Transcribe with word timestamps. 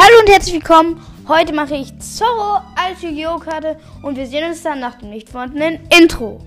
Hallo 0.00 0.20
und 0.20 0.30
herzlich 0.30 0.54
willkommen. 0.54 1.00
Heute 1.26 1.52
mache 1.52 1.74
ich 1.74 1.98
Zorro 1.98 2.60
als 2.76 3.02
Yu-Gi-Oh! 3.02 3.40
Karte 3.40 3.76
und 4.00 4.16
wir 4.16 4.28
sehen 4.28 4.48
uns 4.48 4.62
dann 4.62 4.78
nach 4.78 4.94
dem 4.94 5.10
nicht 5.10 5.28
vorhandenen 5.28 5.80
Intro. 5.90 6.38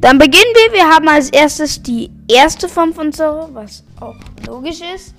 Dann 0.00 0.16
beginnen 0.16 0.54
wir. 0.54 0.72
Wir 0.72 0.88
haben 0.88 1.06
als 1.06 1.28
erstes 1.28 1.82
die 1.82 2.10
erste 2.26 2.66
Form 2.66 2.94
von 2.94 3.12
Zorro, 3.12 3.50
was 3.52 3.84
auch 4.00 4.16
logisch 4.46 4.80
ist. 4.94 5.14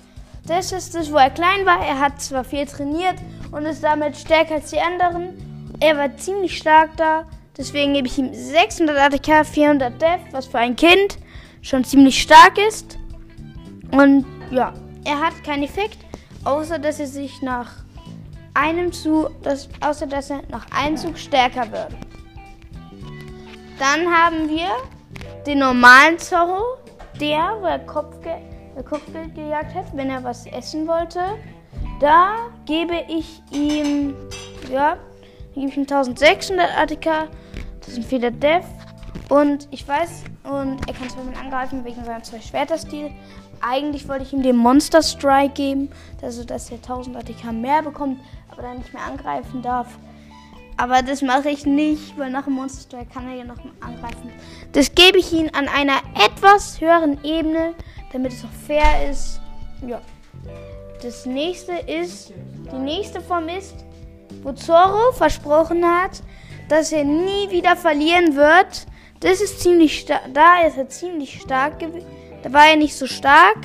Das 0.48 0.72
ist 0.72 0.96
das, 0.96 1.12
wo 1.12 1.16
er 1.16 1.30
klein 1.30 1.64
war. 1.64 1.78
Er 1.86 2.00
hat 2.00 2.20
zwar 2.20 2.42
viel 2.42 2.66
trainiert 2.66 3.14
und 3.52 3.66
ist 3.66 3.84
damit 3.84 4.16
stärker 4.16 4.56
als 4.56 4.70
die 4.70 4.80
anderen. 4.80 5.76
Er 5.78 5.96
war 5.96 6.16
ziemlich 6.16 6.58
stark 6.58 6.96
da. 6.96 7.24
Deswegen 7.58 7.92
gebe 7.94 8.06
ich 8.06 8.16
ihm 8.16 8.32
600 8.32 8.96
ATK, 8.96 9.44
400 9.44 10.00
Def, 10.00 10.20
was 10.30 10.46
für 10.46 10.58
ein 10.58 10.76
Kind 10.76 11.18
schon 11.60 11.82
ziemlich 11.82 12.22
stark 12.22 12.56
ist. 12.56 12.96
Und 13.90 14.24
ja, 14.52 14.72
er 15.04 15.18
hat 15.18 15.42
keinen 15.44 15.64
Effekt, 15.64 15.98
außer 16.44 16.78
dass 16.78 17.00
er 17.00 17.08
sich 17.08 17.42
nach 17.42 17.72
einem 18.54 18.92
Zug, 18.92 19.30
das, 19.42 19.68
außer 19.80 20.06
dass 20.06 20.30
er 20.30 20.42
nach 20.50 20.66
einem 20.70 20.96
Zug 20.96 21.18
stärker 21.18 21.70
wird. 21.72 21.90
Dann 23.78 24.06
haben 24.06 24.48
wir 24.48 24.68
den 25.46 25.58
normalen 25.58 26.18
Zorro, 26.18 26.78
der, 27.20 27.56
wo 27.60 27.66
er 27.66 27.78
Kopfgeld, 27.80 28.42
der 28.76 28.84
Kopfgeld 28.84 29.34
gejagt 29.34 29.74
hat, 29.74 29.86
wenn 29.94 30.10
er 30.10 30.22
was 30.22 30.46
essen 30.46 30.86
wollte. 30.86 31.20
Da 32.00 32.50
gebe 32.66 33.04
ich 33.08 33.42
ihm, 33.50 34.14
ja, 34.70 34.96
gebe 35.58 35.70
ich 35.70 35.76
ihm 35.76 35.82
1600 35.82 36.76
ATK, 36.76 37.28
das 37.84 37.94
sind 37.94 38.04
viele 38.04 38.30
Dev. 38.30 38.64
Und 39.28 39.68
ich 39.70 39.86
weiß, 39.86 40.24
und 40.44 40.86
er 40.86 40.94
kann 40.94 41.10
zwar 41.10 41.24
mit 41.24 41.38
angreifen 41.38 41.84
wegen 41.84 42.02
seinem 42.04 42.22
zwei 42.22 42.40
Schwerter-Stil. 42.40 43.10
Eigentlich 43.60 44.08
wollte 44.08 44.22
ich 44.22 44.32
ihm 44.32 44.42
den 44.42 44.56
Monster 44.56 45.02
Strike 45.02 45.54
geben, 45.54 45.90
also 46.22 46.44
dass 46.44 46.70
er 46.70 46.76
1000 46.76 47.16
ATK 47.16 47.52
mehr 47.52 47.82
bekommt, 47.82 48.20
aber 48.50 48.62
dann 48.62 48.78
nicht 48.78 48.92
mehr 48.94 49.02
angreifen 49.02 49.62
darf. 49.62 49.98
Aber 50.76 51.02
das 51.02 51.22
mache 51.22 51.50
ich 51.50 51.66
nicht, 51.66 52.16
weil 52.16 52.30
nach 52.30 52.44
dem 52.44 52.54
Monster 52.54 52.82
Strike 52.82 53.12
kann 53.12 53.28
er 53.28 53.34
ja 53.34 53.44
noch 53.44 53.58
angreifen. 53.80 54.30
Das 54.72 54.94
gebe 54.94 55.18
ich 55.18 55.32
ihm 55.32 55.50
an 55.52 55.68
einer 55.68 55.98
etwas 56.14 56.80
höheren 56.80 57.22
Ebene, 57.24 57.74
damit 58.12 58.32
es 58.32 58.44
auch 58.44 58.66
fair 58.66 59.10
ist. 59.10 59.40
Ja. 59.86 60.00
Das 61.02 61.26
nächste 61.26 61.72
ist, 61.72 62.32
die 62.72 62.78
nächste 62.78 63.20
Form 63.20 63.48
ist, 63.48 63.84
wo 64.42 64.52
Zoro 64.52 65.12
versprochen 65.12 65.84
hat, 65.84 66.22
dass 66.68 66.92
er 66.92 67.04
nie 67.04 67.50
wieder 67.50 67.76
verlieren 67.76 68.36
wird. 68.36 68.86
Das 69.20 69.40
ist 69.40 69.60
ziemlich 69.60 70.00
stark. 70.00 70.22
Da 70.32 70.66
ist 70.66 70.76
er 70.76 70.88
ziemlich 70.88 71.40
stark 71.40 71.78
gewesen. 71.78 72.06
Da 72.42 72.52
war 72.52 72.68
er 72.68 72.76
nicht 72.76 72.96
so 72.96 73.06
stark. 73.06 73.58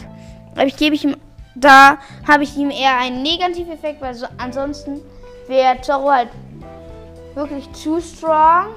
Aber 0.53 0.65
ich 0.65 0.77
gebe 0.77 0.95
ich 0.95 1.03
ihm. 1.03 1.17
Da 1.55 1.97
habe 2.27 2.43
ich 2.43 2.57
ihm 2.57 2.71
eher 2.71 2.97
einen 2.97 3.21
negativen 3.21 3.73
Effekt, 3.73 4.01
weil 4.01 4.15
so, 4.15 4.25
ansonsten 4.37 5.01
wäre 5.47 5.79
Zoro 5.81 6.11
halt 6.11 6.29
wirklich 7.35 7.71
zu 7.73 8.01
strong. 8.01 8.69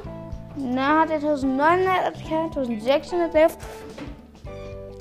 Na, 0.57 1.01
hat 1.01 1.11
er 1.11 1.17
1900 1.17 2.17
1611 2.17 3.57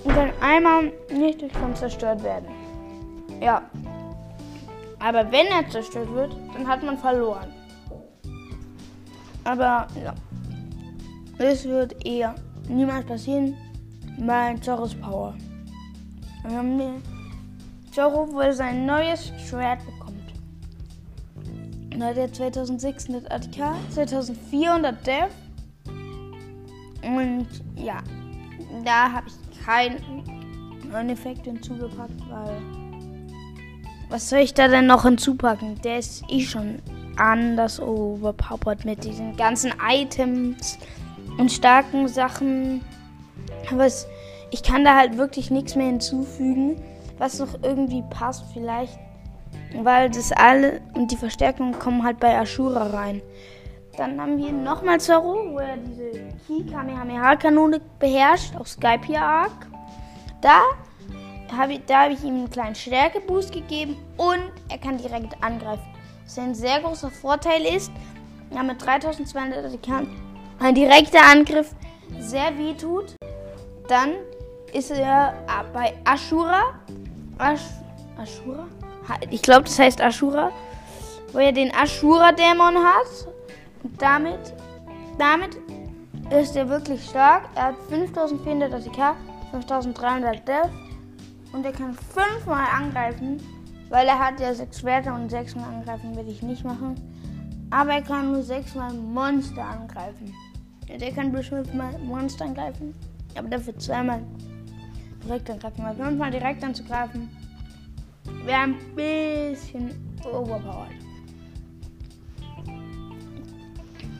und 0.03 0.14
kann 0.14 0.31
einmal 0.42 0.92
nicht 1.11 1.42
durch 1.42 1.53
Kampf 1.53 1.80
zerstört 1.80 2.23
werden. 2.23 2.47
Ja. 3.42 3.61
Aber 5.06 5.31
wenn 5.31 5.45
er 5.45 5.70
zerstört 5.70 6.11
wird, 6.11 6.36
dann 6.56 6.67
hat 6.67 6.81
man 6.81 6.98
verloren. 6.98 7.53
Aber 9.44 9.86
ja. 10.03 10.16
Es 11.38 11.64
wird 11.66 12.03
eher 12.03 12.34
niemals 12.67 13.06
passieren, 13.06 13.56
weil 14.17 14.59
Zorros 14.61 14.95
Power. 14.95 15.36
Zorro, 17.92 18.27
wo 18.32 18.39
er 18.39 18.54
sein 18.54 18.88
neues 18.88 19.32
Schwert 19.48 19.86
bekommt. 19.86 20.33
Da 21.99 22.08
hat 22.08 22.17
er 22.17 22.33
2600 22.33 23.32
ATK, 23.32 23.76
2400 23.92 25.05
Dev. 25.05 25.32
Und 27.04 27.48
ja, 27.76 28.02
da 28.83 29.11
habe 29.11 29.27
ich 29.27 29.64
keinen 29.64 31.10
Effekt 31.10 31.45
hinzugepackt, 31.45 32.27
weil. 32.27 32.85
Was 34.10 34.30
soll 34.30 34.39
ich 34.39 34.54
da 34.54 34.67
denn 34.67 34.86
noch 34.88 35.04
hinzupacken? 35.04 35.82
Der 35.83 35.99
ist 35.99 36.23
eh 36.30 36.42
schon 36.42 36.80
anders 37.17 37.80
overpowered 37.80 38.86
mit 38.86 39.04
diesen 39.04 39.36
ganzen 39.36 39.73
Items 39.88 40.77
und 41.38 41.52
starken 41.52 42.08
Sachen. 42.08 42.82
Aber 43.71 43.88
ich 44.52 44.64
kann 44.64 44.83
da 44.86 44.95
halt 44.95 45.17
wirklich 45.17 45.49
nichts 45.52 45.76
mehr 45.76 45.88
hinzufügen, 45.88 46.82
was 47.17 47.39
noch 47.39 47.64
irgendwie 47.64 48.04
passt 48.10 48.45
vielleicht. 48.54 48.98
Weil 49.82 50.10
das 50.10 50.32
alle 50.32 50.82
und 50.93 51.11
die 51.11 51.17
Verstärkungen 51.17 51.77
kommen 51.80 52.04
halt 52.04 52.20
bei 52.20 52.37
Ashura 52.39 52.87
rein. 52.87 53.22
Dann 53.98 54.20
haben 54.20 54.37
wir 54.37 54.52
nochmal 54.52 54.99
Zoro, 54.99 55.52
wo 55.52 55.60
er 55.60 55.77
diese 55.77 56.11
Ki 56.45 56.66
Kamehameha-Kanone 56.70 57.80
beherrscht, 57.99 58.55
auf 58.58 58.67
Skype 58.67 59.17
Arc. 59.17 59.67
Da 60.42 60.60
habe 61.52 61.73
ich, 61.73 61.82
hab 61.89 62.11
ich 62.11 62.23
ihm 62.23 62.36
einen 62.36 62.50
kleinen 62.50 62.76
Stärkeboost 62.76 63.52
gegeben 63.52 63.98
und 64.17 64.52
er 64.70 64.78
kann 64.78 64.98
direkt 64.98 65.42
angreifen. 65.44 65.86
Was 66.23 66.38
ein 66.39 66.56
sehr 66.56 66.80
großer 66.80 67.11
Vorteil 67.11 67.64
ist, 67.66 67.92
ja, 68.52 68.64
mit 68.64 68.83
3200 68.83 69.84
kann 69.84 70.08
ein 70.60 70.76
direkter 70.76 71.22
Angriff 71.23 71.76
sehr 72.20 72.58
weh 72.58 72.73
tut. 72.73 73.16
Dann 73.88 74.14
ist 74.73 74.92
er 74.92 75.34
bei 75.73 75.94
Ashura. 76.05 76.61
Ash, 77.39 77.61
Ashura? 78.17 78.66
Ich 79.30 79.42
glaube, 79.42 79.64
das 79.64 79.78
heißt 79.78 80.02
Ashura. 80.02 80.52
Wo 81.32 81.39
er 81.39 81.52
den 81.52 81.72
Ashura-Dämon 81.72 82.78
hat. 82.78 83.28
Und 83.84 84.02
damit, 84.02 84.54
damit 85.17 85.58
ist 86.32 86.55
er 86.55 86.67
wirklich 86.70 87.04
stark. 87.04 87.44
Er 87.55 87.66
hat 87.66 87.76
5400 87.89 88.73
ATK, 88.73 89.16
5300 89.52 90.48
Death. 90.48 90.70
Und 91.54 91.66
er 91.66 91.72
kann 91.72 91.94
fünfmal 91.94 92.67
angreifen. 92.73 93.42
Weil 93.89 94.08
er 94.08 94.20
hat 94.20 94.39
ja 94.39 94.54
sechs 94.54 94.80
Schwerter 94.80 95.14
und 95.14 95.30
sechsmal 95.30 95.73
angreifen 95.73 96.16
will 96.16 96.28
ich 96.28 96.42
nicht 96.42 96.64
machen. 96.66 96.95
Aber 97.70 97.94
er 97.94 98.02
kann 98.02 98.32
nur 98.32 98.42
sechsmal 98.42 98.94
Monster 98.94 99.64
angreifen. 99.64 100.34
Der 100.89 101.11
kann 101.11 101.32
bloß 101.32 101.48
fünfmal 101.48 101.98
Monster 102.00 102.45
angreifen. 102.45 102.95
Aber 103.36 103.48
dafür 103.48 103.78
zweimal 103.78 104.22
direkt 105.23 105.50
angreifen. 105.50 105.84
Weil 105.84 105.95
fünfmal 105.95 106.32
direkt 106.32 106.64
anzugreifen 106.64 107.30
wäre 108.45 108.61
ein 108.61 108.76
bisschen 108.95 109.92
overpowered. 110.23 110.92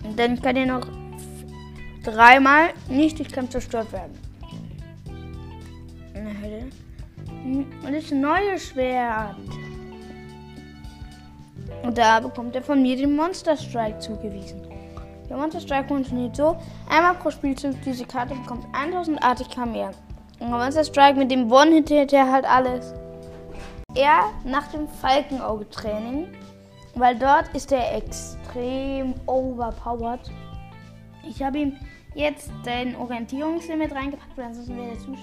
Und 0.03 0.19
dann 0.19 0.40
kann 0.41 0.56
er 0.56 0.66
noch 0.66 0.88
dreimal 2.03 2.69
nicht 2.88 3.18
durch 3.18 3.31
Kampf 3.31 3.50
zerstört 3.50 3.91
werden. 3.91 4.25
Und 7.45 7.94
das 7.94 8.09
neue 8.09 8.57
Schwert. 8.57 9.35
Und 11.83 11.97
da 11.97 12.19
bekommt 12.19 12.56
er 12.56 12.63
von 12.63 12.81
mir 12.81 12.97
den 12.97 13.16
Monster 13.16 13.56
Strike 13.56 14.00
zugewiesen. 14.00 14.61
Der 15.29 15.38
Monster 15.38 15.59
Strike 15.59 15.88
funktioniert 15.88 16.35
so: 16.35 16.57
einmal 16.89 17.13
pro 17.13 17.29
Spielzug 17.29 17.75
diese 17.85 18.05
Karte 18.05 18.34
bekommt 18.34 18.66
1000 18.73 19.23
ATK 19.23 19.66
mehr. 19.67 19.91
Und 20.39 20.50
der 20.50 20.57
Monster 20.57 20.84
Strike 20.84 21.19
mit 21.19 21.29
dem 21.29 21.51
One 21.51 21.75
hinterher 21.75 22.31
halt 22.31 22.45
alles. 22.45 22.94
Er 23.94 24.31
nach 24.44 24.67
dem 24.72 24.88
Falkenauge-Training, 24.88 26.28
weil 26.95 27.16
dort 27.16 27.53
ist 27.53 27.72
er 27.72 27.95
extrem 27.95 29.14
overpowered. 29.28 30.31
Ich 31.28 31.41
habe 31.43 31.59
ihm 31.59 31.78
jetzt 32.16 32.52
den 32.66 32.96
Orientierungslimit 32.96 33.93
reingepackt, 33.93 34.35
weil 34.35 34.46
ansonsten 34.46 34.75
wäre 34.75 34.90
er 34.90 34.99
zu. 34.99 35.16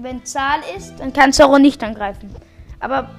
Wenn 0.00 0.24
Zahl 0.24 0.60
ist, 0.76 0.98
dann 0.98 1.12
kann 1.12 1.32
Zorro 1.32 1.58
nicht 1.58 1.82
angreifen. 1.82 2.34
Aber 2.80 3.10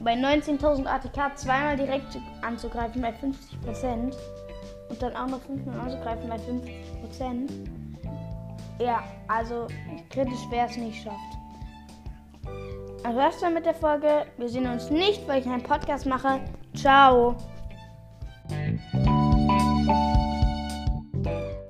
bei 0.00 0.14
19.000 0.14 0.86
ATK 0.86 1.36
zweimal 1.36 1.76
direkt 1.76 2.18
anzugreifen 2.42 3.02
bei 3.02 3.10
50% 3.10 4.14
und 4.88 5.02
dann 5.02 5.16
auch 5.16 5.26
noch 5.26 5.40
fünfmal 5.42 5.80
anzugreifen 5.80 6.28
bei 6.28 6.36
50%. 6.36 7.48
Ja, 8.78 9.02
also 9.28 9.66
kritisch 10.10 10.50
wäre 10.50 10.68
es 10.68 10.76
nicht 10.76 11.02
schafft. 11.02 11.16
Also 13.02 13.18
das 13.18 13.42
war 13.42 13.50
mit 13.50 13.66
der 13.66 13.74
Folge. 13.74 14.26
Wir 14.36 14.48
sehen 14.48 14.66
uns 14.66 14.90
nicht, 14.90 15.26
weil 15.28 15.40
ich 15.40 15.46
einen 15.46 15.62
Podcast 15.62 16.06
mache. 16.06 16.40
Ciao. 16.74 17.36